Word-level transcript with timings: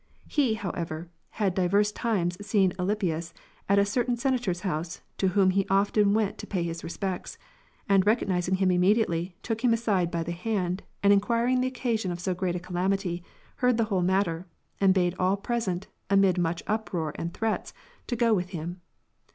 He, 0.27 0.55
however, 0.55 1.11
had 1.29 1.53
divers 1.53 1.91
times 1.91 2.43
seen 2.43 2.73
Alypius 2.79 3.35
at 3.69 3.77
a 3.77 3.85
certain 3.85 4.17
Senator's 4.17 4.61
house, 4.61 5.01
to 5.19 5.27
whom 5.27 5.51
he 5.51 5.67
often 5.69 6.15
went 6.15 6.39
to 6.39 6.47
pay 6.47 6.63
his 6.63 6.83
respects; 6.83 7.37
and 7.87 8.03
recognizing 8.03 8.55
him 8.55 8.71
immediately, 8.71 9.35
tookhim 9.43 9.73
aside 9.73 10.11
bythehand, 10.11 10.79
and 11.03 11.13
enquiring 11.13 11.61
the 11.61 11.67
occasion 11.67 12.11
of 12.11 12.19
so 12.19 12.33
great 12.33 12.55
a 12.55 12.59
calamity, 12.59 13.23
heard 13.57 13.77
the 13.77 13.83
whole 13.93 14.01
matter, 14.01 14.47
and 14.79 14.95
bade 14.95 15.13
all 15.19 15.37
present, 15.37 15.85
amid 16.09 16.39
much 16.39 16.63
uproar 16.65 17.11
and 17.13 17.31
threats, 17.35 17.71
to 18.07 18.15
go 18.15 18.33
with 18.33 18.49
him. 18.57 18.81